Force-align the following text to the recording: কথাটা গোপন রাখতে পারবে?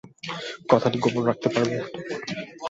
কথাটা 0.71 0.97
গোপন 1.03 1.23
রাখতে 1.25 1.47
পারবে? 1.53 1.77